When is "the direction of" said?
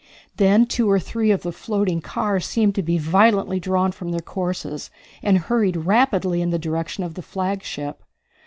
6.49-7.13